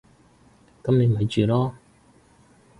[0.83, 1.73] 噉你咪住囉